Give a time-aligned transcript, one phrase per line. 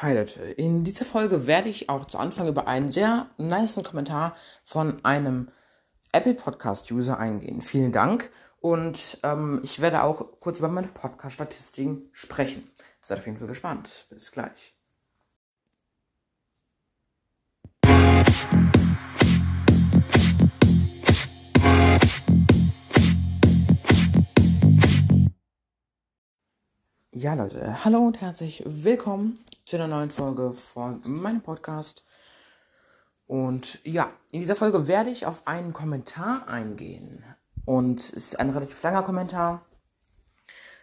[0.00, 4.36] Hi Leute, in dieser Folge werde ich auch zu Anfang über einen sehr nice Kommentar
[4.62, 5.48] von einem
[6.12, 7.62] Apple Podcast User eingehen.
[7.62, 8.30] Vielen Dank
[8.60, 12.70] und ähm, ich werde auch kurz über meine Podcast-Statistiken sprechen.
[13.00, 13.88] Seid auf jeden Fall gespannt.
[14.10, 14.74] Bis gleich.
[27.12, 32.04] Ja, Leute, hallo und herzlich willkommen zu einer neuen Folge von meinem Podcast.
[33.26, 37.24] Und ja, in dieser Folge werde ich auf einen Kommentar eingehen.
[37.64, 39.66] Und es ist ein relativ langer Kommentar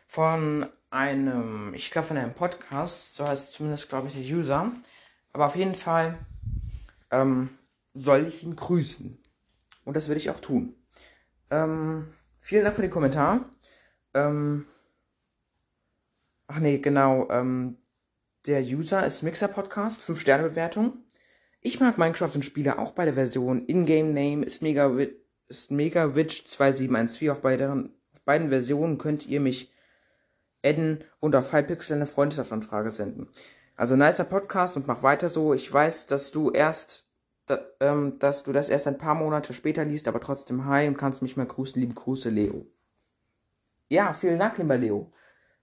[0.06, 4.72] von einem, ich glaube von einem Podcast, so heißt zumindest, glaube ich, der User.
[5.32, 6.20] Aber auf jeden Fall
[7.10, 7.58] ähm,
[7.94, 9.18] soll ich ihn grüßen.
[9.86, 10.76] Und das werde ich auch tun.
[11.50, 13.46] Ähm, vielen Dank für den Kommentar.
[14.14, 14.68] Ähm,
[16.48, 17.30] Ach nee, genau.
[17.32, 17.78] Ähm,
[18.46, 20.98] der User ist Mixer Podcast, 5 Sterne Bewertung.
[21.62, 23.66] Ich mag Minecraft und spiele auch bei der Version.
[23.68, 24.92] Ingame Name ist Mega
[25.48, 27.30] ist Megawitch 2714.
[27.30, 29.72] Auf beiden, auf beiden Versionen könnt ihr mich
[30.64, 33.30] adden und auf Hypixel eine Freundschaftsanfrage senden.
[33.78, 35.54] Also nicer Podcast und mach weiter so.
[35.54, 37.08] Ich weiß, dass du erst,
[37.46, 40.98] da, ähm, dass du das erst ein paar Monate später liest, aber trotzdem hi und
[40.98, 41.80] kannst mich mal grüßen.
[41.80, 42.68] Liebe Grüße, Leo.
[43.88, 45.14] Ja, vielen Dank, lieber Leo.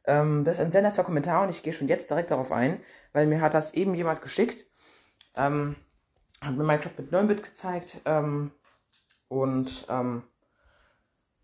[0.05, 2.81] Ähm, das ist ein sehr netter Kommentar und ich gehe schon jetzt direkt darauf ein,
[3.13, 4.67] weil mir hat das eben jemand geschickt.
[5.35, 5.77] Ähm,
[6.41, 8.53] hat mir Minecraft mit 9-Bit gezeigt ähm,
[9.29, 10.23] und ähm,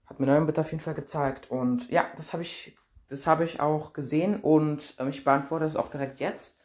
[0.07, 2.77] hat mir 9-Bit auf jeden Fall gezeigt und ja, das habe ich,
[3.09, 6.59] das habe ich auch gesehen und ähm, ich beantworte es auch direkt jetzt.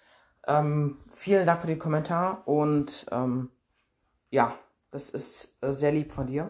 [0.47, 3.05] Ähm, vielen Dank für den Kommentar und
[4.33, 4.57] ja,
[4.91, 6.49] das ist äh, sehr lieb von dir.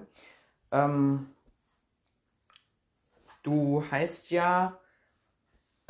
[3.43, 4.80] Du heißt ja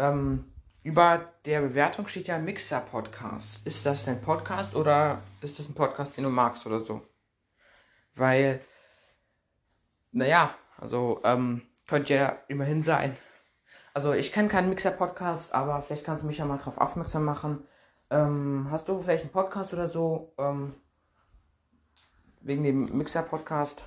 [0.02, 0.46] ähm,
[0.84, 3.66] über der Bewertung steht ja Mixer Podcast.
[3.68, 7.02] Ist das ein Podcast oder ist das ein Podcast, den du magst oder so?
[8.16, 8.62] Weil,
[10.12, 13.16] naja, also ähm, könnte ja immerhin sein.
[13.94, 17.24] Also ich kenne keinen Mixer Podcast, aber vielleicht kannst du mich ja mal drauf aufmerksam
[17.24, 17.68] machen.
[18.10, 20.34] Ähm, hast du vielleicht einen Podcast oder so?
[20.40, 20.74] Ähm,
[22.42, 23.84] wegen dem Mixer Podcast?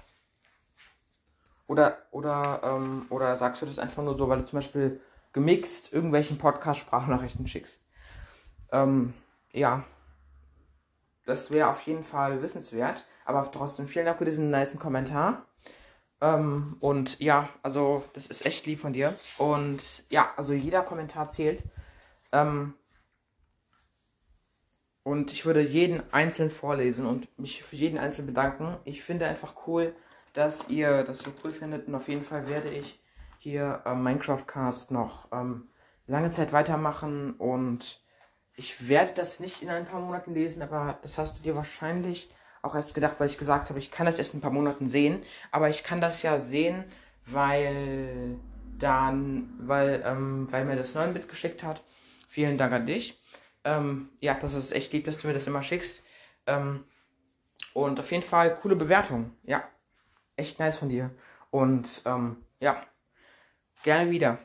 [1.67, 5.00] Oder, oder, ähm, oder sagst du das einfach nur so, weil du zum Beispiel
[5.34, 7.81] gemixt irgendwelchen Podcast-Sprachnachrichten schickst.
[8.72, 9.12] Ähm,
[9.53, 9.84] ja,
[11.27, 13.05] das wäre auf jeden Fall wissenswert.
[13.27, 15.47] Aber trotzdem vielen Dank für diesen nice Kommentar.
[16.21, 19.19] Ähm, und ja, also das ist echt lieb von dir.
[19.37, 21.65] Und ja, also jeder Kommentar zählt.
[22.33, 22.75] Ähm,
[25.03, 28.77] und ich würde jeden einzeln vorlesen und mich für jeden einzeln bedanken.
[28.84, 29.94] Ich finde einfach cool,
[30.33, 31.89] dass ihr das so cool findet.
[31.89, 33.00] Und auf jeden Fall werde ich
[33.44, 35.69] hier ähm, Minecraft Cast noch ähm,
[36.06, 38.00] lange Zeit weitermachen und
[38.56, 42.31] ich werde das nicht in ein paar Monaten lesen, aber das hast du dir wahrscheinlich
[42.62, 44.88] auch erst gedacht, weil ich gesagt habe, ich kann das erst in ein paar Monaten
[44.88, 46.84] sehen, aber ich kann das ja sehen,
[47.27, 48.38] weil
[48.78, 51.82] dann, weil, ähm, weil mir das 9-Bit geschickt hat.
[52.26, 53.21] Vielen Dank an dich.
[53.65, 56.03] Ähm, ja, das ist echt lieb, dass du mir das immer schickst.
[56.47, 56.84] Ähm,
[57.75, 59.32] und auf jeden Fall coole Bewertung.
[59.43, 59.65] Ja,
[60.37, 61.11] echt nice von dir.
[61.50, 62.82] Und ähm, ja
[63.83, 64.39] gerne wieder.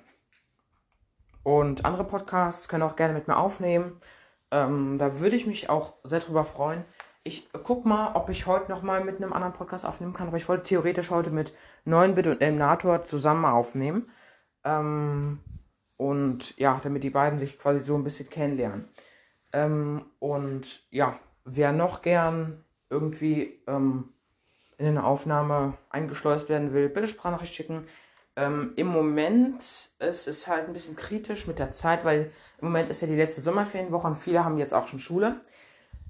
[1.43, 3.97] Und andere Podcasts können auch gerne mit mir aufnehmen.
[4.51, 6.85] Ähm, da würde ich mich auch sehr drüber freuen.
[7.23, 10.47] Ich guck mal, ob ich heute nochmal mit einem anderen Podcast aufnehmen kann, aber ich
[10.49, 11.53] wollte theoretisch heute mit
[11.85, 14.09] 9-Bit und Elnator zusammen aufnehmen.
[14.63, 15.39] Ähm,
[15.97, 18.87] und ja, damit die beiden sich quasi so ein bisschen kennenlernen.
[19.51, 24.13] Ähm, und ja, wer noch gern irgendwie ähm,
[24.77, 27.85] in eine Aufnahme eingeschleust werden will, bitte Sprachnachricht schicken.
[28.39, 29.61] Ähm, Im Moment
[29.99, 33.17] ist es halt ein bisschen kritisch mit der Zeit, weil im Moment ist ja die
[33.17, 35.41] letzte Sommerferienwoche und viele haben jetzt auch schon Schule.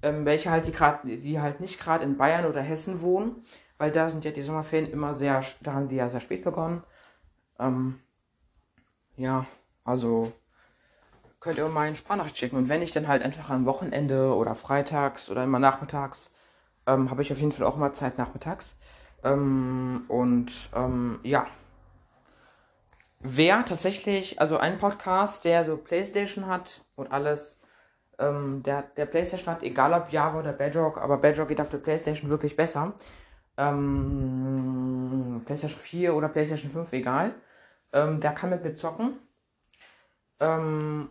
[0.03, 3.43] Ähm, welche halt die gerade, die halt nicht gerade in Bayern oder Hessen wohnen,
[3.79, 6.83] weil da sind ja die Sommerferien immer sehr, da haben die ja sehr spät begonnen.
[7.57, 7.99] Ähm,
[9.17, 9.47] ja,
[9.83, 10.31] also
[11.39, 12.57] könnt ihr mal eine Sprachnachricht schicken.
[12.57, 16.31] Und wenn ich dann halt einfach am Wochenende oder freitags oder immer nachmittags,
[16.85, 18.75] ähm, habe ich auf jeden Fall auch mal Zeit nachmittags.
[19.23, 21.47] Ähm, und ähm, ja
[23.19, 27.59] wer tatsächlich, also ein Podcast, der so Playstation hat und alles,
[28.17, 31.79] ähm, der, der Playstation hat, egal ob Java oder Bedrock, aber Bedrock geht auf der
[31.79, 32.93] Playstation wirklich besser.
[33.57, 37.35] Ähm, Playstation 4 oder Playstation 5, egal.
[37.91, 39.19] Ähm, der kann mit mir zocken.
[40.39, 41.09] Ähm,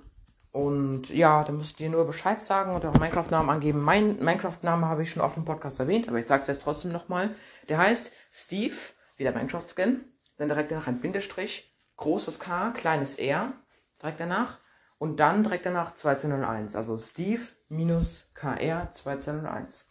[0.52, 3.82] und ja, da müsst ihr nur Bescheid sagen und auch Minecraft-Namen angeben.
[3.82, 6.90] Mein Minecraft-Name habe ich schon auf dem Podcast erwähnt, aber ich sage es jetzt trotzdem
[6.90, 7.30] nochmal.
[7.68, 8.74] Der heißt Steve,
[9.16, 10.04] wie der Minecraft-Skin,
[10.38, 11.67] dann direkt nach ein Bindestrich,
[11.98, 13.52] großes K, kleines R,
[14.00, 14.56] direkt danach
[14.96, 16.74] und dann direkt danach 2201.
[16.74, 19.84] Also Steve-KR2201.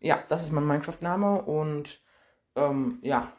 [0.00, 2.02] Ja, das ist mein Minecraft-Name und
[2.54, 3.32] ähm, ja,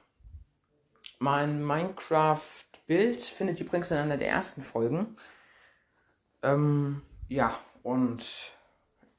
[1.19, 5.16] mein Minecraft-Bild findet übrigens in einer der ersten Folgen.
[6.42, 8.25] Ähm, ja, und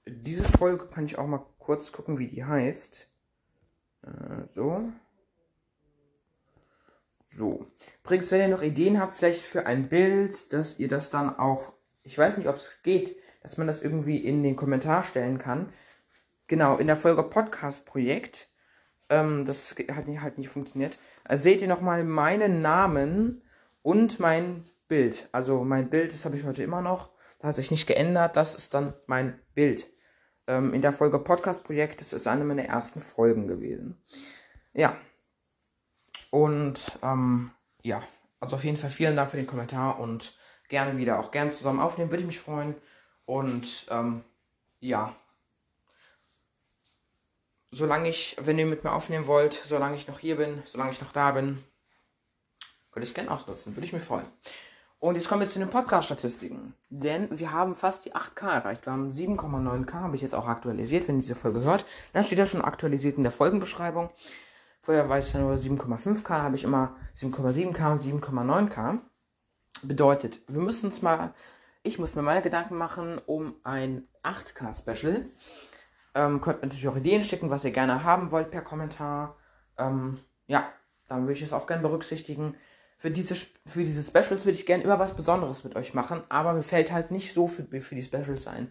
[0.07, 3.11] diese Folge kann ich auch mal kurz gucken, wie die heißt.
[4.03, 4.91] Äh, so.
[7.31, 7.67] So.
[8.03, 11.73] Übrigens, wenn ihr noch Ideen habt, vielleicht für ein Bild, dass ihr das dann auch,
[12.03, 15.73] ich weiß nicht, ob es geht, dass man das irgendwie in den Kommentar stellen kann.
[16.49, 18.49] Genau, in der Folge Podcast-Projekt.
[19.09, 20.99] Ähm, das hat nicht, halt nicht funktioniert.
[21.25, 23.43] Also seht ihr nochmal meinen Namen
[23.83, 25.29] und mein Bild.
[25.33, 27.11] Also mein Bild, das habe ich heute immer noch.
[27.39, 28.37] Das hat sich nicht geändert.
[28.37, 29.89] Das ist dann mein Bild.
[30.47, 34.03] Ähm, in der Folge Podcast-Projekt, das ist eine meiner ersten Folgen gewesen.
[34.73, 34.97] Ja,
[36.31, 37.51] und ähm,
[37.83, 38.03] ja,
[38.39, 40.35] also auf jeden Fall vielen Dank für den Kommentar und
[40.69, 42.75] gerne wieder, auch gerne zusammen aufnehmen, würde ich mich freuen.
[43.27, 44.25] Und ähm,
[44.81, 45.15] ja,
[47.71, 51.01] solange ich, wenn ihr mit mir aufnehmen wollt, solange ich noch hier bin, solange ich
[51.01, 51.63] noch da bin,
[52.91, 54.27] könnt ihr es gerne ausnutzen, würde ich mich freuen.
[54.99, 56.75] Und jetzt kommen wir zu den Podcast-Statistiken.
[56.91, 58.87] Denn wir haben fast die 8K erreicht.
[58.87, 61.87] Wir haben 7,9K, habe ich jetzt auch aktualisiert, wenn ihr diese Folge hört.
[62.13, 64.11] Dann steht ja schon aktualisiert in der Folgenbeschreibung.
[64.83, 68.99] Vorher war es ja nur 7,5K, habe ich immer 7,7K und 7,9K.
[69.83, 71.35] Bedeutet, wir müssen uns mal,
[71.83, 75.27] ich muss mir meine Gedanken machen um ein 8K-Special.
[76.15, 79.37] Ähm, könnt natürlich auch Ideen schicken, was ihr gerne haben wollt per Kommentar.
[79.79, 80.69] Ähm, ja,
[81.09, 82.57] dann würde ich es auch gerne berücksichtigen.
[82.97, 86.53] Für diese, für diese Specials würde ich gerne immer was Besonderes mit euch machen, aber
[86.53, 88.69] mir fällt halt nicht so viel für die Specials ein.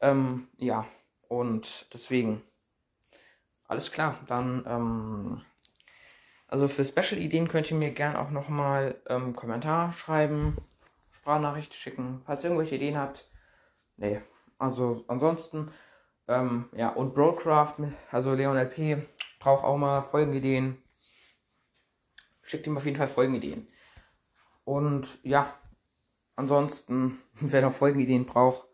[0.00, 0.86] Ähm, ja,
[1.28, 2.42] und deswegen
[3.68, 5.42] alles klar, dann, ähm,
[6.46, 10.56] also für Special-Ideen könnt ihr mir gern auch nochmal ähm, Kommentar schreiben,
[11.10, 13.28] Sprachnachricht schicken, falls ihr irgendwelche Ideen habt.
[13.96, 14.20] Nee,
[14.58, 15.70] also ansonsten,
[16.28, 17.76] ähm, ja, und Broadcraft,
[18.10, 19.06] also Leon LP,
[19.38, 20.82] braucht auch mal Folgenideen.
[22.42, 23.68] Schickt ihm auf jeden Fall Folgenideen.
[24.64, 25.52] Und ja,
[26.36, 28.66] ansonsten, wer noch Folgenideen braucht,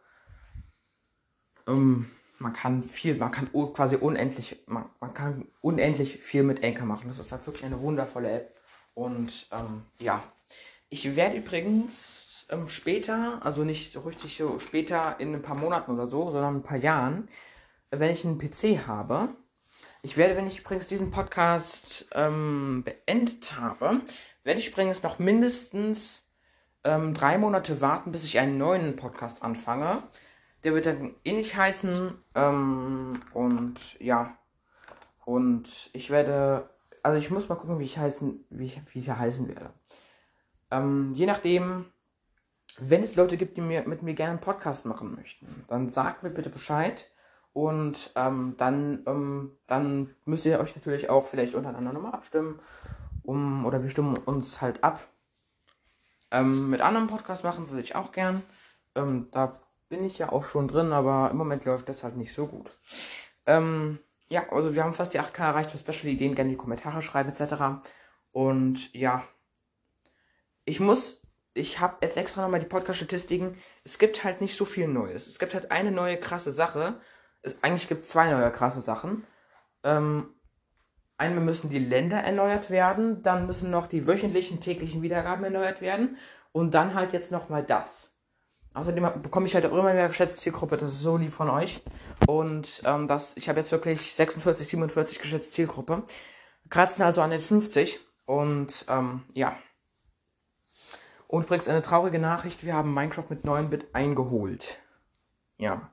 [1.66, 2.10] ähm,
[2.40, 7.08] man kann viel, man kann quasi unendlich, man, man kann unendlich viel mit Anchor machen.
[7.08, 8.56] Das ist halt wirklich eine wundervolle App.
[8.94, 10.22] Und ähm, ja,
[10.88, 15.92] ich werde übrigens ähm, später, also nicht so richtig so später in ein paar Monaten
[15.92, 17.28] oder so, sondern ein paar Jahren,
[17.90, 19.28] wenn ich einen PC habe,
[20.02, 24.00] ich werde, wenn ich übrigens diesen Podcast ähm, beendet habe,
[24.44, 26.26] werde ich übrigens noch mindestens
[26.84, 30.02] ähm, drei Monate warten, bis ich einen neuen Podcast anfange.
[30.64, 32.14] Der wird dann ähnlich heißen.
[32.34, 34.36] Ähm, und ja.
[35.24, 36.70] Und ich werde.
[37.02, 39.70] Also ich muss mal gucken, wie ich heißen, wie ich, wie ich heißen werde.
[40.70, 41.86] Ähm, je nachdem,
[42.78, 46.22] wenn es Leute gibt, die mir mit mir gerne einen Podcast machen möchten, dann sagt
[46.22, 47.10] mir bitte Bescheid.
[47.52, 52.60] Und ähm, dann, ähm, dann müsst ihr euch natürlich auch vielleicht untereinander nochmal abstimmen.
[53.22, 55.00] Um, oder wir stimmen uns halt ab.
[56.30, 58.42] Ähm, mit anderen Podcasts machen würde ich auch gern.
[58.94, 62.32] Ähm, da bin ich ja auch schon drin, aber im Moment läuft das halt nicht
[62.32, 62.72] so gut.
[63.44, 63.98] Ähm,
[64.28, 67.28] ja, also wir haben fast die 8K erreicht für Special-Ideen, gerne in die Kommentare schreiben
[67.30, 67.84] etc.
[68.30, 69.24] Und ja,
[70.64, 71.20] ich muss,
[71.52, 73.56] ich habe jetzt extra nochmal die Podcast-Statistiken.
[73.84, 75.26] Es gibt halt nicht so viel Neues.
[75.26, 77.00] Es gibt halt eine neue krasse Sache.
[77.42, 79.26] Es, eigentlich gibt es zwei neue krasse Sachen.
[79.82, 80.34] Ähm,
[81.18, 86.16] einmal müssen die Länder erneuert werden, dann müssen noch die wöchentlichen, täglichen Wiedergaben erneuert werden
[86.52, 88.10] und dann halt jetzt nochmal das.
[88.72, 90.76] Außerdem bekomme ich halt auch immer mehr geschätzte Zielgruppe.
[90.76, 91.82] Das ist so lieb von euch.
[92.28, 96.04] Und ähm, das, ich habe jetzt wirklich 46, 47 geschätzte Zielgruppe.
[96.68, 97.98] Kratzen also an den 50.
[98.26, 99.56] Und ähm, ja.
[101.26, 102.64] Und übrigens eine traurige Nachricht.
[102.64, 104.78] Wir haben Minecraft mit 9-Bit eingeholt.
[105.58, 105.92] Ja.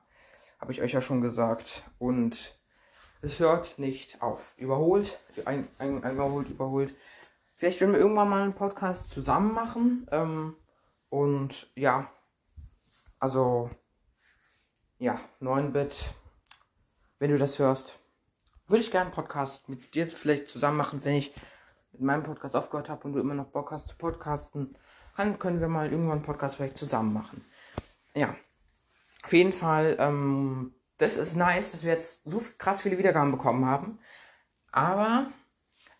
[0.60, 1.82] Habe ich euch ja schon gesagt.
[1.98, 2.58] Und
[3.22, 4.54] es hört nicht auf.
[4.56, 6.94] Überholt, ein, ein, eingeholt, überholt.
[7.56, 10.06] Vielleicht werden wir irgendwann mal einen Podcast zusammen machen.
[10.12, 10.56] Ähm,
[11.08, 12.08] und ja,
[13.18, 13.70] also,
[14.98, 16.10] ja, 9-Bit,
[17.18, 17.98] wenn du das hörst,
[18.66, 21.34] würde ich gerne einen Podcast mit dir vielleicht zusammen machen, wenn ich
[21.92, 24.76] mit meinem Podcast aufgehört habe und du immer noch Bock hast zu podcasten,
[25.16, 27.44] dann können wir mal irgendwann einen Podcast vielleicht zusammen machen.
[28.14, 28.36] Ja,
[29.24, 33.64] auf jeden Fall, ähm, das ist nice, dass wir jetzt so krass viele Wiedergaben bekommen
[33.64, 33.98] haben.
[34.70, 35.26] Aber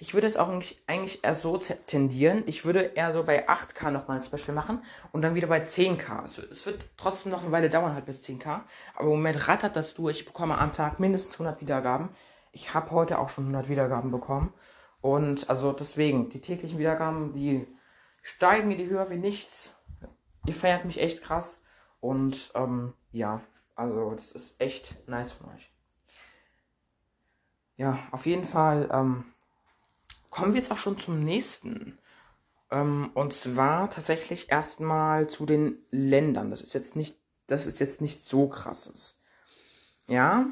[0.00, 0.49] ich würde es auch
[0.87, 2.45] eigentlich eher so tendieren.
[2.47, 6.25] Ich würde eher so bei 8K nochmal ein Special machen und dann wieder bei 10K.
[6.25, 8.61] Es, es wird trotzdem noch eine Weile dauern, halt bis 10K.
[8.95, 10.21] Aber im Moment rattert das durch.
[10.21, 12.11] Ich bekomme am Tag mindestens 100 Wiedergaben.
[12.52, 14.55] Ich habe heute auch schon 100 Wiedergaben bekommen.
[15.00, 17.67] Und also deswegen, die täglichen Wiedergaben, die
[18.23, 19.75] steigen in die Höhe wie nichts.
[20.47, 21.61] Ihr feiert mich echt krass.
[21.99, 23.40] Und ähm, ja,
[23.75, 25.73] also das ist echt nice von euch.
[27.76, 29.25] Ja, auf jeden Fall ähm,
[30.38, 31.99] kommen wir jetzt auch schon zum nächsten.
[32.71, 36.50] Ähm, und zwar tatsächlich erstmal zu den Ländern.
[36.50, 37.18] Das ist jetzt nicht,
[37.49, 39.21] das ist jetzt nicht so krasses.
[40.07, 40.47] Ja,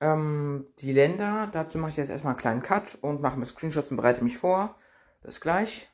[0.00, 3.90] ähm, die Länder, dazu mache ich jetzt erstmal einen kleinen Cut und mache mir Screenshots
[3.90, 4.76] und bereite mich vor.
[5.22, 5.88] Bis gleich.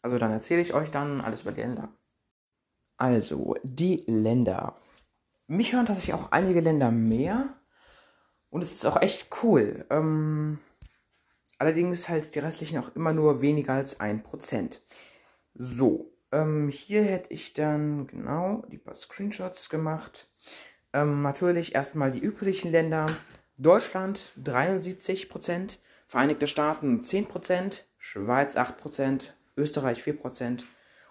[0.00, 1.90] Also dann erzähle ich euch dann alles über die Länder.
[2.96, 4.76] Also, die Länder.
[5.46, 7.54] Mich hören tatsächlich auch einige Länder mehr.
[8.50, 9.86] Und es ist auch echt cool.
[9.90, 10.58] Ähm,
[11.58, 14.80] allerdings halt die restlichen auch immer nur weniger als 1%.
[15.54, 20.28] So, ähm, hier hätte ich dann genau die paar Screenshots gemacht.
[20.92, 23.06] Ähm, natürlich erstmal die üblichen Länder.
[23.56, 30.64] Deutschland 73%, Vereinigte Staaten 10%, Schweiz 8%, Österreich 4%.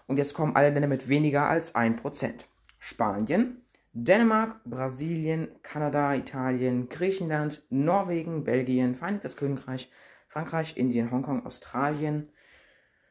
[0.06, 2.46] Und jetzt kommen alle Länder mit weniger als 1%.
[2.78, 3.62] Spanien,
[3.92, 9.90] Dänemark, Brasilien, Kanada, Italien, Griechenland, Norwegen, Belgien, Vereinigtes Königreich,
[10.28, 12.30] Frankreich, Indien, Hongkong, Australien,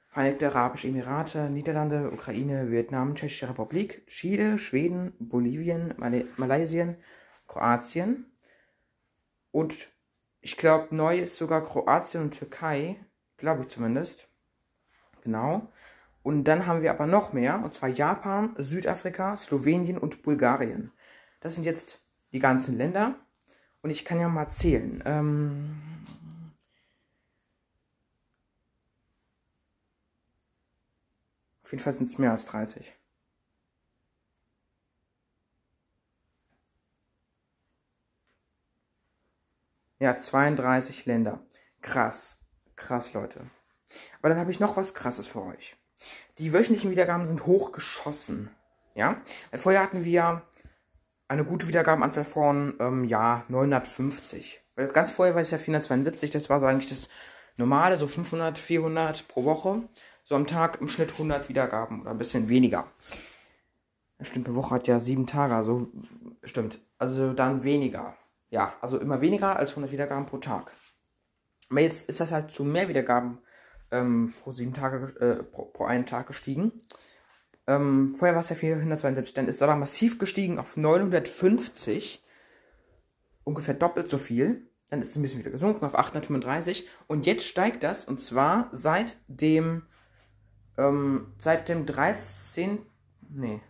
[0.08, 6.96] Vereinigte Arabische Emirate, Niederlande, Ukraine, Vietnam, Tschechische Republik, Chile, Schweden, Bolivien, Mal Malaysia,
[7.48, 8.26] Kroatien
[9.52, 9.90] und
[10.42, 13.04] ich glaube, neu ist sogar Kroatien und Türkei,
[13.38, 14.30] glaube ich zumindest.
[15.24, 15.68] Genau.
[16.24, 20.92] Und dann haben wir aber noch mehr, und zwar Japan, Südafrika, Slowenien und Bulgarien.
[21.40, 22.02] Das sind jetzt
[22.34, 23.16] die ganzen Länder.
[23.82, 25.02] Und ich kann ja mal zählen.
[25.06, 25.78] Ähm,
[31.68, 32.96] Auf jeden Fall sind es mehr als 30.
[40.00, 41.42] Ja, 32 Länder.
[41.82, 42.38] Krass.
[42.78, 43.52] Krass, Leute.
[44.20, 45.76] Aber dann habe ich noch was Krasses für euch.
[46.38, 48.50] Die wöchentlichen Wiedergaben sind hochgeschossen.
[48.96, 49.22] Ja?
[49.52, 50.44] Weil vorher hatten wir
[51.28, 54.62] eine gute Wiedergabenanzahl von, ähm, ja, 950.
[54.76, 57.10] Weil ganz vorher war es ja 472, das war so eigentlich das
[57.58, 59.84] normale, so 500, 400 pro Woche
[60.28, 62.92] so am Tag im Schnitt 100 Wiedergaben oder ein bisschen weniger.
[64.20, 65.90] Stimmt, eine Woche hat ja sieben Tage, also
[66.44, 66.82] stimmt.
[66.98, 68.18] Also dann weniger.
[68.50, 70.72] Ja, also immer weniger als 100 Wiedergaben pro Tag.
[71.70, 73.40] Aber jetzt ist das halt zu mehr Wiedergaben
[73.90, 76.74] ähm, pro sieben Tage, äh, pro, pro einen Tag gestiegen.
[77.66, 82.22] Ähm, vorher war es ja 472, dann ist es aber massiv gestiegen auf 950.
[83.46, 84.68] Ungefähr doppelt so viel.
[84.90, 86.88] Dann ist es ein bisschen wieder gesunken auf 835.
[87.08, 89.84] Und jetzt steigt das, und zwar seit dem
[90.78, 92.80] ähm, seit dem 13.
[93.30, 93.62] Nee.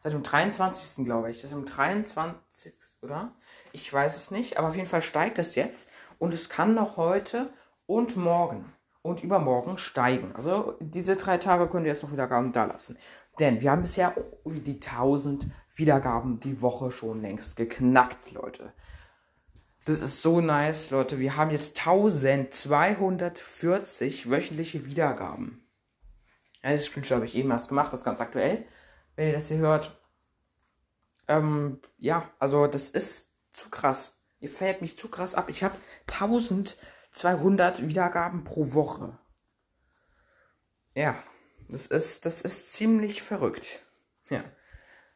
[0.00, 1.04] Seit dem 23.
[1.04, 1.40] glaube ich.
[1.40, 2.74] Das ist dem 23.
[3.02, 3.32] oder?
[3.72, 6.96] Ich weiß es nicht, aber auf jeden Fall steigt es jetzt und es kann noch
[6.96, 7.52] heute
[7.86, 8.72] und morgen
[9.02, 10.34] und übermorgen steigen.
[10.34, 12.98] Also diese drei Tage könnt ihr jetzt noch Wiedergaben da lassen.
[13.40, 18.72] Denn wir haben bisher die 1000 Wiedergaben die Woche schon längst geknackt, Leute.
[19.86, 21.18] Das ist so nice, Leute.
[21.18, 25.63] Wir haben jetzt 1240 wöchentliche Wiedergaben.
[26.64, 28.66] Ja, das Screenshot habe ich eben erst gemacht, das ist ganz aktuell.
[29.16, 30.00] Wenn ihr das hier hört.
[31.28, 34.18] Ähm, ja, also das ist zu krass.
[34.40, 35.50] Ihr fällt mich zu krass ab.
[35.50, 35.76] Ich habe
[36.08, 39.18] 1200 Wiedergaben pro Woche.
[40.94, 41.22] Ja,
[41.68, 43.80] das ist, das ist ziemlich verrückt.
[44.30, 44.42] Ja.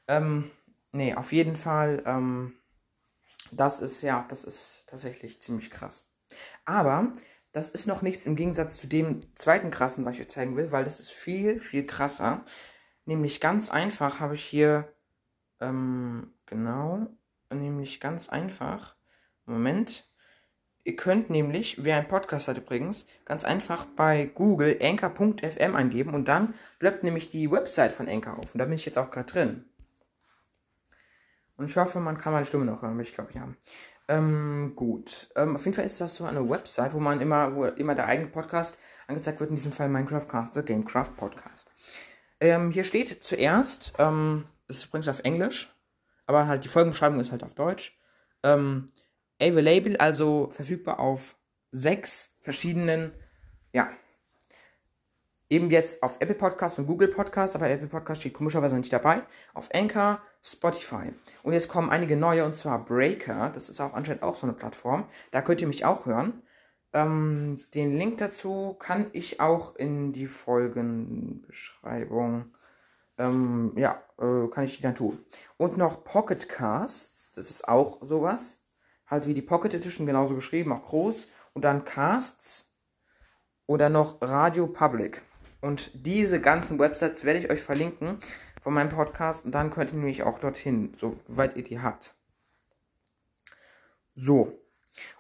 [0.07, 0.51] Ähm,
[0.93, 2.59] nee, auf jeden Fall, ähm,
[3.53, 6.11] das ist, ja, das ist tatsächlich ziemlich krass.
[6.67, 7.13] Aber
[7.53, 10.73] das ist noch nichts im Gegensatz zu dem zweiten krassen, was ich euch zeigen will,
[10.73, 12.45] weil das ist viel, viel krasser.
[13.05, 14.93] Nämlich ganz einfach habe ich hier,
[15.61, 17.07] ähm, genau,
[17.51, 18.97] nämlich ganz einfach,
[19.47, 20.09] Moment,
[20.89, 26.29] Ihr könnt nämlich, wer einen Podcast hat übrigens, ganz einfach bei Google anchor.fm eingeben und
[26.29, 28.55] dann bleibt nämlich die Website von Anchor auf.
[28.55, 29.67] Und da bin ich jetzt auch gerade drin.
[31.59, 33.47] Und ich hoffe, man kann meine Stimme noch hören, ich glaube ja.
[34.09, 35.29] Ähm, gut.
[35.37, 38.07] Ähm, auf jeden Fall ist das so eine Website, wo man immer, wo immer der
[38.07, 41.71] eigene Podcast angezeigt wird, in diesem Fall Minecraft Cast, der Gamecraft Podcast.
[42.41, 45.75] Ähm, hier steht zuerst, ähm, ist übrigens auf Englisch,
[46.27, 47.99] aber halt die Folgenbeschreibung ist halt auf Deutsch.
[48.43, 48.87] Ähm,
[49.41, 51.37] available, also verfügbar auf
[51.71, 53.13] sechs verschiedenen,
[53.73, 53.91] ja,
[55.51, 59.23] eben jetzt auf Apple Podcast und Google Podcast, aber Apple Podcast steht komischerweise nicht dabei,
[59.55, 61.15] auf Anchor, Spotify.
[61.43, 64.55] Und jetzt kommen einige neue, und zwar Breaker, das ist auch anscheinend auch so eine
[64.55, 66.43] Plattform, da könnt ihr mich auch hören.
[66.93, 72.53] Ähm, den Link dazu kann ich auch in die Folgenbeschreibung,
[73.19, 75.19] ähm, ja, äh, kann ich die dann tun.
[75.57, 78.63] Und noch Pocket Casts, das ist auch sowas,
[79.07, 81.29] halt wie die Pocket Edition, genauso geschrieben, auch groß.
[81.53, 82.75] Und dann Casts
[83.67, 85.23] oder noch Radio Public.
[85.61, 88.19] Und diese ganzen Websites werde ich euch verlinken.
[88.61, 92.15] von meinem Podcast und dann könnt ihr nämlich auch dorthin, soweit ihr die habt.
[94.15, 94.61] So.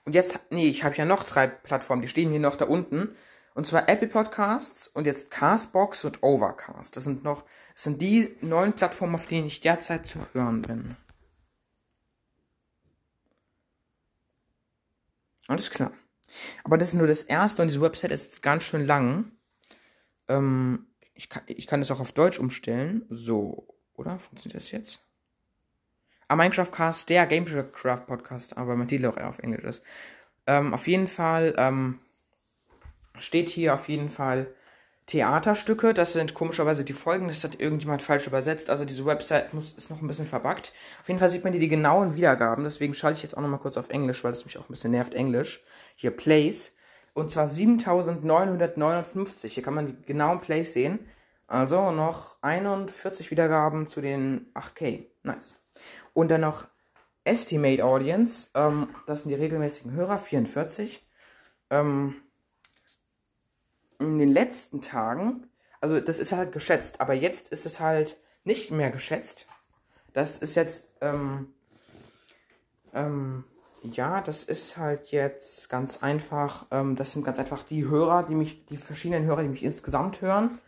[0.05, 3.15] Und jetzt, nee, ich habe ja noch drei Plattformen, die stehen hier noch da unten.
[3.55, 6.97] Und zwar Apple Podcasts und jetzt Castbox und Overcast.
[6.97, 10.97] Das sind noch, das sind die neuen Plattformen, auf denen ich derzeit zu hören bin.
[15.47, 15.93] Alles klar.
[16.65, 19.33] Aber das ist nur das erste und diese Website ist ganz schön lang.
[20.29, 23.05] Ähm, ich, kann, ich kann das auch auf Deutsch umstellen.
[23.11, 24.19] So, oder?
[24.19, 25.01] Funktioniert das jetzt?
[26.29, 29.83] Ah, Minecraft Cast, der Gamecraft Podcast, aber mein Titel auch eher auf Englisch ist.
[30.47, 32.01] Ähm, auf jeden Fall, ähm,
[33.19, 34.55] steht hier auf jeden Fall
[35.07, 35.95] Theaterstücke.
[35.95, 37.29] Das sind komischerweise die Folgen.
[37.29, 38.69] Das hat irgendjemand falsch übersetzt.
[38.69, 40.73] Also diese Website muss, ist noch ein bisschen verbuggt.
[41.01, 42.65] Auf jeden Fall sieht man hier die genauen Wiedergaben.
[42.65, 44.91] Deswegen schalte ich jetzt auch nochmal kurz auf Englisch, weil das mich auch ein bisschen
[44.91, 45.63] nervt, Englisch.
[45.97, 46.75] Hier Plays.
[47.19, 49.53] Und zwar 7959.
[49.53, 51.01] Hier kann man die genauen Plays sehen.
[51.49, 55.07] Also noch 41 Wiedergaben zu den 8K.
[55.25, 55.57] Nice.
[56.15, 56.69] Und dann noch
[57.25, 58.47] Estimate Audience.
[58.55, 61.05] Ähm, das sind die regelmäßigen Hörer, 44.
[61.71, 62.15] Ähm,
[63.99, 65.49] in den letzten Tagen,
[65.81, 69.49] also das ist halt geschätzt, aber jetzt ist es halt nicht mehr geschätzt.
[70.13, 71.53] Das ist jetzt, ähm,
[72.95, 73.43] ähm,
[73.83, 78.35] ja, das ist halt jetzt ganz einfach, ähm, das sind ganz einfach die Hörer, die
[78.35, 80.59] mich, die verschiedenen Hörer, die mich insgesamt hören.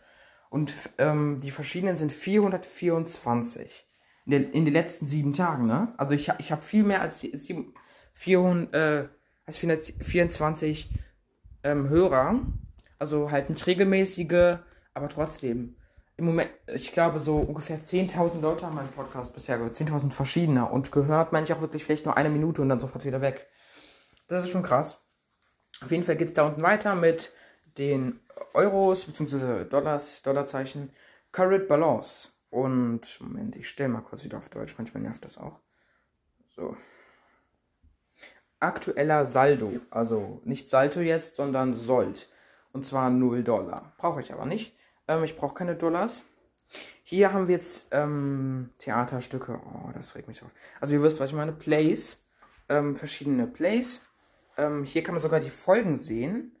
[0.49, 3.87] Und ähm, die verschiedenen sind 424
[4.25, 5.93] in den, in den letzten sieben Tagen, ne?
[5.97, 7.73] Also ich, ich habe viel mehr als, sieben,
[8.13, 9.09] 400, äh,
[9.45, 10.89] als 424
[11.63, 12.41] ähm, Hörer
[13.01, 14.59] also halt nicht regelmäßige,
[14.93, 15.75] aber trotzdem.
[16.17, 19.75] Im Moment, ich glaube, so ungefähr 10.000 Leute haben meinen Podcast bisher gehört.
[19.75, 20.67] 10.000 verschiedene.
[20.67, 23.47] Und gehört meine ich auch wirklich vielleicht nur eine Minute und dann sofort wieder weg.
[24.27, 25.01] Das ist schon krass.
[25.81, 27.31] Auf jeden Fall geht es da unten weiter mit
[27.77, 28.19] den
[28.53, 29.65] Euros bzw.
[29.65, 30.91] Dollars, Dollarzeichen
[31.31, 32.29] Current Balance.
[32.49, 34.75] Und Moment, ich stelle mal kurz wieder auf Deutsch.
[34.77, 35.59] Manchmal nervt das auch.
[36.45, 36.75] So.
[38.59, 39.79] Aktueller Saldo.
[39.89, 42.29] Also nicht Salto jetzt, sondern Sold.
[42.73, 43.93] Und zwar 0 Dollar.
[43.97, 44.75] Brauche ich aber nicht.
[45.07, 46.23] Ähm, ich brauche keine Dollars.
[47.03, 49.59] Hier haben wir jetzt ähm, Theaterstücke.
[49.65, 50.51] Oh, das regt mich auf.
[50.79, 51.51] Also ihr wisst, was ich meine.
[51.51, 52.23] Plays.
[52.69, 54.01] Ähm, verschiedene Plays.
[54.57, 56.55] Ähm, hier kann man sogar die Folgen sehen.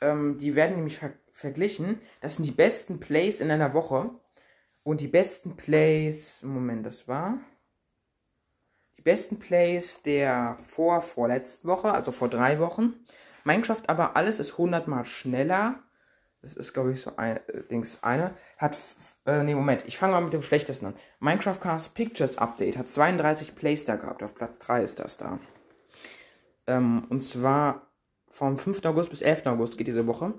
[0.00, 2.00] Ähm, die werden nämlich ver verglichen.
[2.20, 4.10] Das sind die besten Plays in einer Woche.
[4.82, 6.42] Und die besten Plays.
[6.42, 7.38] Moment, das war.
[8.98, 12.94] Die besten Plays der vor vorletzten Woche, also vor drei Wochen.
[13.44, 15.82] Minecraft aber alles ist 100 mal schneller.
[16.42, 18.34] Das ist, glaube ich, so ein äh, Dings eine.
[18.56, 18.78] Hat,
[19.26, 20.94] äh, nee, Moment, ich fange mal mit dem schlechtesten an.
[21.18, 24.22] Minecraft Cast Pictures Update hat 32 Plays da gehabt.
[24.22, 25.38] Auf Platz 3 ist das da.
[26.66, 27.90] Ähm, und zwar
[28.28, 28.84] vom 5.
[28.86, 29.46] August bis 11.
[29.46, 30.34] August geht diese Woche.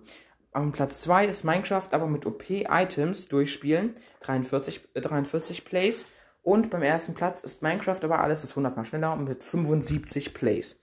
[0.53, 3.95] Am Platz 2 ist Minecraft aber mit OP-Items durchspielen.
[4.21, 6.07] 43, äh, 43 Plays.
[6.41, 10.33] Und beim ersten Platz ist Minecraft aber alles ist 100 mal schneller und mit 75
[10.33, 10.81] Plays.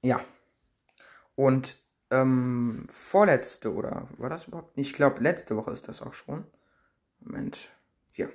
[0.00, 0.20] Ja.
[1.34, 1.76] Und
[2.10, 4.72] ähm, vorletzte oder war das überhaupt?
[4.76, 6.44] Ich glaube, letzte Woche ist das auch schon.
[7.20, 7.70] Moment.
[8.10, 8.30] Hier.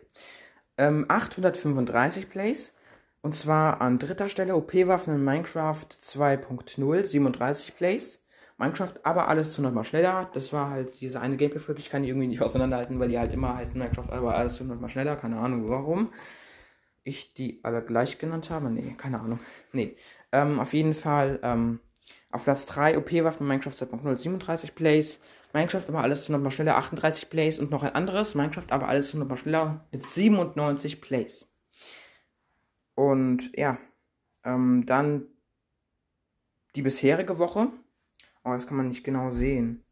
[0.78, 2.74] Ähm, 835 Plays.
[3.22, 8.24] Und zwar an dritter Stelle OP-Waffen in Minecraft 2.0, 37 Plays.
[8.58, 10.30] Minecraft aber alles 100 mal schneller.
[10.34, 11.82] Das war halt diese eine Gameplay-Folge.
[11.82, 14.80] Ich kann die irgendwie nicht auseinanderhalten, weil die halt immer heißen Minecraft aber alles 100
[14.80, 15.16] mal schneller.
[15.16, 16.12] Keine Ahnung warum.
[17.04, 18.70] Ich die alle gleich genannt habe.
[18.70, 19.40] Nee, keine Ahnung.
[19.72, 19.96] Nee.
[20.32, 21.80] Ähm, auf jeden Fall, ähm,
[22.32, 25.20] auf Platz 3 OP-Waffen Minecraft 2.0 37 Plays.
[25.54, 28.36] Minecraft aber alles nochmal schneller 38 Plays und noch ein anderes.
[28.36, 31.48] Minecraft aber alles nochmal schneller mit 97 Plays.
[32.96, 33.78] Und ja,
[34.44, 35.28] ähm, dann
[36.76, 37.70] die bisherige Woche.
[38.44, 39.84] Oh, das kann man nicht genau sehen.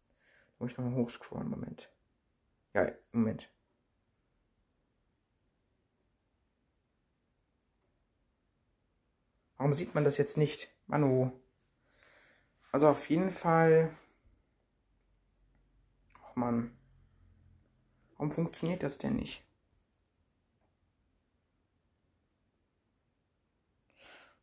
[0.59, 1.89] Muss ich nochmal hochscrollen, Moment.
[2.73, 3.49] Ja, Moment.
[9.57, 10.69] Warum sieht man das jetzt nicht?
[10.87, 11.31] Manu.
[12.71, 13.95] Also auf jeden Fall.
[16.25, 16.77] Ach man.
[18.13, 19.43] Warum funktioniert das denn nicht?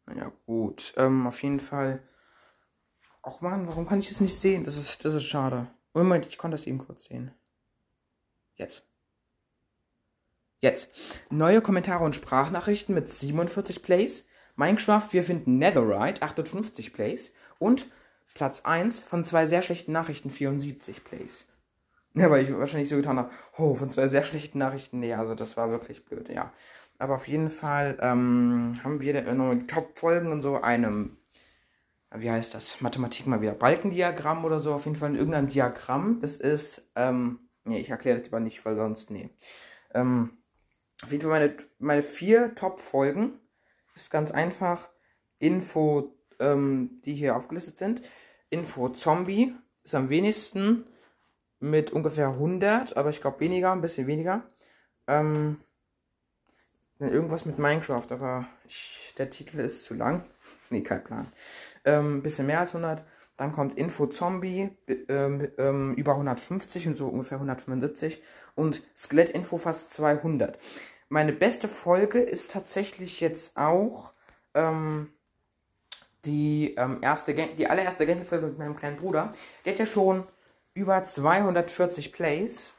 [0.07, 0.95] Naja, gut.
[0.97, 2.03] Ähm, auf jeden Fall.
[3.23, 4.65] Ach man, warum kann ich es nicht sehen?
[4.65, 5.69] Das ist, das ist schade.
[5.93, 7.33] Moment, ich konnte das eben kurz sehen.
[8.57, 8.87] Jetzt.
[10.61, 10.91] Jetzt.
[11.31, 14.27] Neue Kommentare und Sprachnachrichten mit 47 Plays.
[14.57, 17.33] Minecraft, wir finden Netherite, 58 Plays.
[17.59, 17.89] Und
[18.39, 21.49] Platz 1 von zwei sehr schlechten Nachrichten 74 Plays.
[22.15, 25.35] Ja, weil ich wahrscheinlich so getan habe, oh, von zwei sehr schlechten Nachrichten, nee, also
[25.35, 26.53] das war wirklich blöd, ja.
[26.99, 31.17] Aber auf jeden Fall ähm, haben wir noch die Top-Folgen in so einem,
[32.15, 36.21] wie heißt das, Mathematik mal wieder, Balkendiagramm oder so, auf jeden Fall in irgendeinem Diagramm.
[36.21, 39.31] Das ist, ähm, nee, ich erkläre das lieber nicht, weil sonst, nee.
[39.95, 40.39] Ähm,
[41.03, 43.41] auf jeden Fall meine, meine vier Top-Folgen
[43.97, 44.89] ist ganz einfach.
[45.41, 48.03] Info, ähm, die hier aufgelistet sind.
[48.51, 50.85] Info Zombie ist am wenigsten
[51.61, 54.43] mit ungefähr 100, aber ich glaube weniger, ein bisschen weniger.
[55.07, 55.61] Ähm,
[56.99, 60.25] irgendwas mit Minecraft, aber ich, der Titel ist zu lang.
[60.71, 61.33] Nee, kein Plan.
[61.85, 63.05] Ähm, bisschen mehr als 100.
[63.37, 64.71] Dann kommt Info Zombie,
[65.09, 68.21] ähm, ähm, über 150 und so ungefähr 175.
[68.55, 70.59] Und Skelett Info fast 200.
[71.09, 74.13] Meine beste Folge ist tatsächlich jetzt auch
[74.55, 75.13] ähm,
[76.29, 79.33] die ähm, erste Gang die allererste Gang-Folge mit meinem kleinen Bruder.
[79.65, 80.25] Der hat ja schon
[80.75, 82.75] über 240 Plays.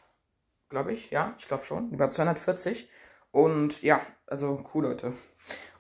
[0.70, 1.90] Glaube ich, ja, ich glaube schon.
[1.90, 2.90] Über 240.
[3.32, 5.14] Und ja, also cool, Leute.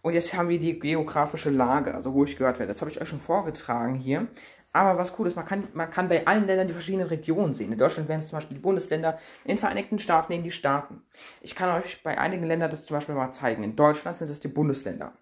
[0.01, 2.71] Und jetzt haben wir die geografische Lage, also wo ich gehört werde.
[2.71, 4.27] Das habe ich euch schon vorgetragen hier.
[4.71, 7.71] Aber was cool ist, man kann, man kann bei allen Ländern die verschiedenen Regionen sehen.
[7.71, 11.01] In Deutschland wären es zum Beispiel die Bundesländer, in den Vereinigten Staaten eben die Staaten.
[11.41, 13.63] Ich kann euch bei einigen Ländern das zum Beispiel mal zeigen.
[13.63, 15.13] In Deutschland sind es die Bundesländer.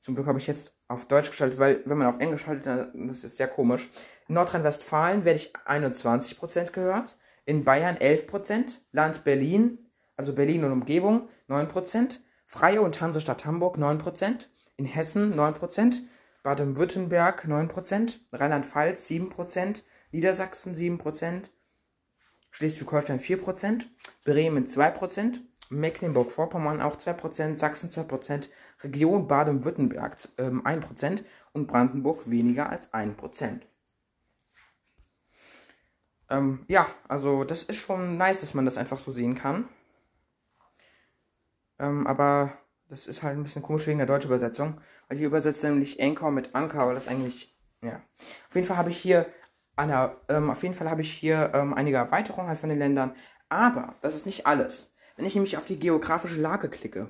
[0.00, 3.06] Zum Glück habe ich jetzt auf Deutsch geschaltet, weil wenn man auf Englisch schaltet, dann
[3.06, 3.88] das ist sehr komisch.
[4.28, 11.28] In Nordrhein-Westfalen werde ich 21% gehört, in Bayern 11%, Land Berlin, also Berlin und Umgebung
[11.48, 16.02] 9%, Freie und Hansestadt Hamburg 9%, in Hessen 9%,
[16.42, 19.82] Baden-Württemberg 9%, Rheinland-Pfalz 7%,
[20.12, 21.42] Niedersachsen 7%,
[22.50, 23.84] Schleswig-Holstein 4%,
[24.24, 28.50] Bremen 2%, Mecklenburg-Vorpommern auch 2%, Sachsen 2%,
[28.82, 33.62] Region Baden-Württemberg ähm, 1% und Brandenburg weniger als 1%.
[36.28, 39.68] Ähm, ja, also das ist schon nice, dass man das einfach so sehen kann.
[41.78, 42.52] Ähm, aber
[42.88, 44.80] das ist halt ein bisschen komisch wegen der deutschen Übersetzung.
[45.08, 48.02] Weil hier übersetzt nämlich Anchor mit Anker, weil das eigentlich, ja.
[48.48, 49.26] Auf jeden Fall habe ich hier,
[49.76, 53.14] Anna, ähm, auf jeden Fall habe ich hier ähm, einige Erweiterungen halt von den Ländern.
[53.48, 54.89] Aber das ist nicht alles.
[55.20, 57.08] Wenn ich nämlich auf die geografische Lage klicke,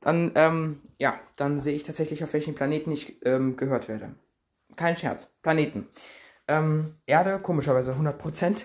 [0.00, 4.14] dann, ähm, ja, dann sehe ich tatsächlich, auf welchen Planeten ich ähm, gehört werde.
[4.74, 5.30] Kein Scherz.
[5.42, 5.88] Planeten.
[6.46, 8.64] Ähm, Erde, komischerweise 100%.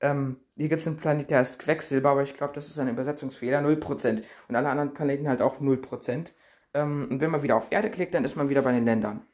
[0.00, 2.88] Ähm, hier gibt es einen Planet, der heißt Quecksilber, aber ich glaube, das ist ein
[2.88, 4.24] Übersetzungsfehler, 0%.
[4.48, 6.32] Und alle anderen Planeten halt auch 0%.
[6.74, 9.24] Ähm, und wenn man wieder auf Erde klickt, dann ist man wieder bei den Ländern.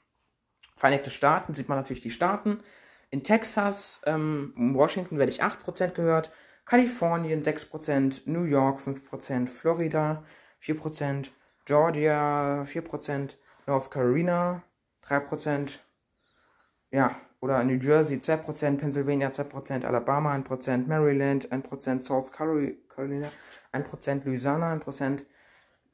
[0.77, 2.61] Vereinigte Staaten sieht man natürlich die Staaten.
[3.09, 6.31] In Texas, ähm, Washington werde ich 8% gehört.
[6.65, 10.25] Kalifornien 6%, New York 5%, Florida
[10.61, 11.31] 4%,
[11.67, 14.63] Georgia 4%, North Carolina
[15.07, 15.81] 3%,
[16.91, 23.33] ja, oder New Jersey 2%, Pennsylvania 2%, Alabama 1%, Maryland 1%, South Carolina
[23.73, 25.25] 1%, Louisiana 1%,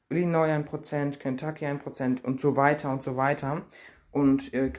[0.09, 3.63] Illinois 1%, Kentucky 1% und so weiter und so weiter.
[4.11, 4.71] Und äh,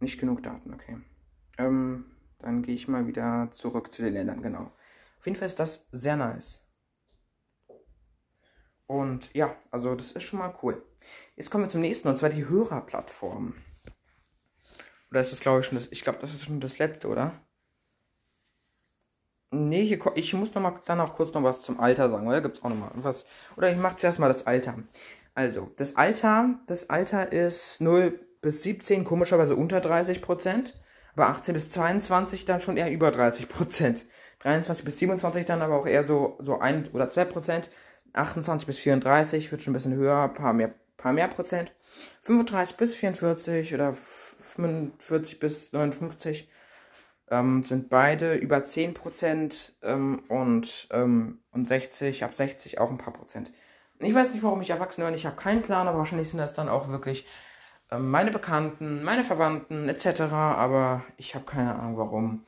[0.00, 0.98] nicht genug Daten, okay.
[1.58, 2.04] Ähm,
[2.42, 4.72] dann gehe ich mal wieder zurück zu den Ländern, genau.
[5.18, 6.66] Auf jeden Fall ist das sehr nice.
[8.86, 10.82] Und ja, also das ist schon mal cool.
[11.36, 13.54] Jetzt kommen wir zum nächsten, und zwar die Hörerplattform.
[15.10, 15.88] Oder ist das, glaube ich, schon das.
[15.90, 17.32] Ich glaube, das ist schon das letzte, oder?
[19.52, 22.40] Nee, hier, ich muss noch mal dann auch kurz noch was zum Alter sagen, oder?
[22.40, 23.26] Gibt es auch noch mal was?
[23.56, 24.78] Oder ich mache zuerst mal das Alter.
[25.34, 30.80] Also, das Alter, das Alter ist 0 bis 17, komischerweise unter 30 Prozent.
[31.20, 34.06] Aber 18 bis 22 dann schon eher über 30 Prozent.
[34.38, 37.68] 23 bis 27 dann aber auch eher so, so 1 oder 2 Prozent.
[38.14, 41.74] 28 bis 34 wird schon ein bisschen höher, paar mehr, paar mehr Prozent.
[42.22, 46.48] 35 bis 44 oder 45 bis 59
[47.30, 53.12] ähm, sind beide über 10% ähm, und, ähm, und 60, ab 60 auch ein paar
[53.12, 53.52] Prozent.
[53.98, 56.54] Ich weiß nicht, warum ich erwachsen bin, ich habe keinen Plan, aber wahrscheinlich sind das
[56.54, 57.26] dann auch wirklich
[57.98, 60.20] meine Bekannten, meine Verwandten etc.
[60.32, 62.46] Aber ich habe keine Ahnung, warum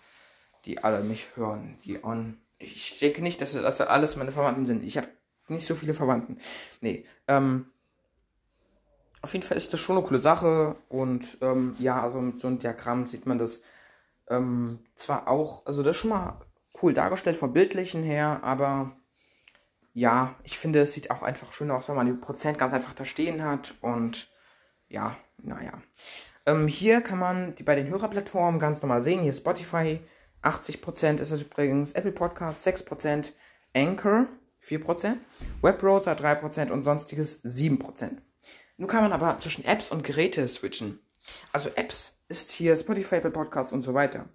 [0.65, 1.79] die alle mich hören.
[1.85, 2.39] Die on.
[2.59, 4.85] Ich denke nicht, dass das alles meine Verwandten sind.
[4.85, 5.09] Ich habe
[5.49, 6.39] nicht so viele Verwandten.
[6.81, 7.05] Nee.
[7.27, 7.67] Ähm,
[9.21, 12.49] auf jeden Fall ist das schon eine coole Sache und ähm, ja, also mit so
[12.49, 13.63] einem Diagramm sieht man das
[14.29, 16.41] ähm, zwar auch, also das ist schon mal
[16.83, 18.97] cool dargestellt vom Bildlichen her, aber
[19.95, 22.95] ja, ich finde, es sieht auch einfach schön aus, wenn man die Prozent ganz einfach
[22.95, 24.29] da stehen hat und
[24.89, 25.83] ja, naja.
[26.47, 29.23] Ähm, hier kann man die bei den Hörerplattformen ganz normal sehen.
[29.23, 30.01] Hier Spotify
[30.43, 33.33] 80% ist es übrigens, Apple Podcast 6%,
[33.75, 34.27] Anchor
[34.65, 35.17] 4%,
[35.61, 38.19] Webbrowser 3% und sonstiges 7%.
[38.77, 40.99] Nun kann man aber zwischen Apps und Geräte switchen.
[41.53, 44.29] Also Apps ist hier Spotify, Apple Podcast und so weiter.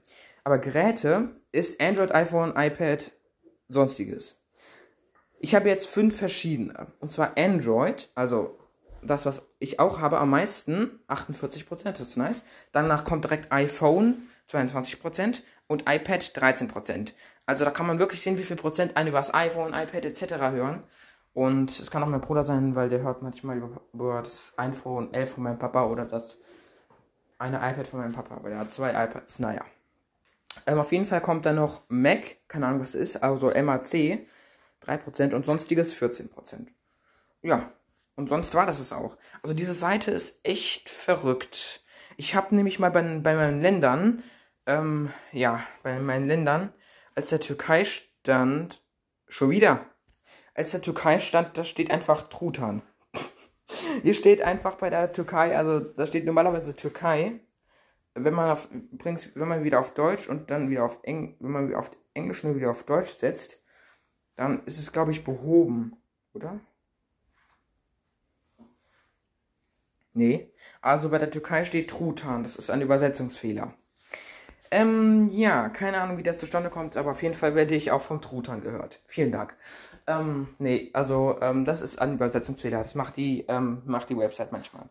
[0.43, 3.12] Aber Geräte ist Android, iPhone, iPad,
[3.67, 4.41] sonstiges.
[5.39, 6.88] Ich habe jetzt fünf verschiedene.
[7.00, 8.58] Und zwar Android, also
[9.08, 12.43] das, was ich auch habe, am meisten, 48%, das ist nice.
[12.72, 17.13] Danach kommt direkt iPhone, 22%, und iPad 13%.
[17.46, 20.36] Also da kann man wirklich sehen, wie viel Prozent ein über das iPhone, iPad etc.
[20.38, 20.84] hören.
[21.34, 25.13] Und es kann auch mein Bruder sein, weil der hört manchmal über, über das iPhone
[25.13, 26.39] 11 von meinem Papa oder das
[27.38, 29.39] eine iPad von meinem Papa, weil er hat zwei iPads.
[29.39, 29.63] Naja.
[30.65, 34.26] Ähm, auf jeden Fall kommt dann noch Mac, keine Ahnung was es ist, also MAC
[34.84, 36.67] 3% und sonstiges 14%.
[37.43, 37.72] Ja,
[38.17, 39.15] und sonst war das es auch.
[39.43, 41.86] Also diese Seite ist echt verrückt.
[42.17, 44.23] Ich habe nämlich mal bei, bei meinen Ländern,
[44.65, 46.73] ähm, ja, bei meinen Ländern,
[47.15, 48.84] als der Türkei stand,
[49.27, 49.86] schon wieder,
[50.56, 52.82] als der Türkei stand, da steht einfach Truthahn.
[54.01, 57.39] Hier steht einfach bei der Türkei, also da steht normalerweise Türkei.
[58.15, 61.75] Wenn man auf, wenn man wieder auf Deutsch und dann wieder auf Eng, wenn man
[61.75, 63.62] auf Englisch nur wieder auf Deutsch setzt,
[64.36, 66.01] dann ist es glaube ich behoben,
[66.34, 66.60] oder?
[70.17, 70.51] Nee.
[70.82, 72.41] Also bei der Türkei steht Truthahn.
[72.41, 73.73] Das ist ein Übersetzungsfehler.
[74.71, 78.01] Ähm, ja, keine Ahnung, wie das zustande kommt, aber auf jeden Fall werde ich auch
[78.01, 78.99] vom Truthahn gehört.
[79.06, 79.56] Vielen Dank.
[80.08, 82.82] Ähm, nee, also, ähm, das ist ein Übersetzungsfehler.
[82.82, 84.89] Das macht die, ähm, macht die Website manchmal.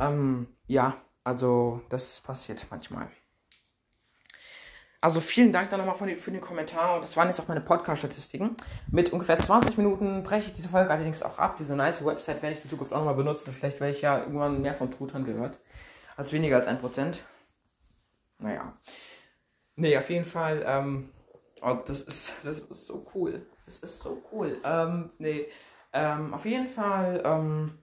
[0.00, 3.08] Ähm, ja, also, das passiert manchmal.
[5.02, 7.60] Also vielen Dank dann nochmal für, für den Kommentar und das waren jetzt auch meine
[7.60, 8.54] Podcast-Statistiken.
[8.88, 11.56] Mit ungefähr 20 Minuten breche ich diese Folge allerdings auch ab.
[11.58, 13.52] Diese nice Website werde ich in Zukunft auch nochmal benutzen.
[13.52, 15.58] Vielleicht werde ich ja irgendwann mehr von Truthahn gehört.
[16.16, 17.18] Als weniger als 1%.
[18.38, 18.78] Naja.
[19.74, 21.10] Nee, auf jeden Fall, ähm,
[21.60, 23.44] oh, das ist, das ist so cool.
[23.66, 24.60] Das ist so cool.
[24.62, 25.48] Ähm, nee,
[25.92, 27.76] ähm, auf jeden Fall, ähm,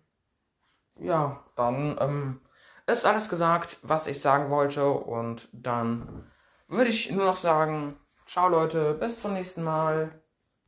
[0.95, 2.41] ja, dann, ähm,
[2.87, 6.28] ist alles gesagt, was ich sagen wollte und dann
[6.69, 10.21] würde ich nur noch sagen, ciao Leute, bis zum nächsten Mal.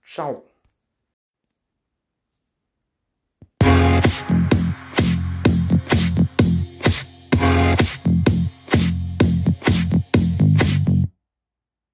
[0.04, 0.51] Ciao.